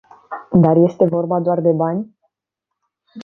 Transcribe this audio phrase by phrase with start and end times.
[0.63, 2.03] Dar este vorba doar de bani?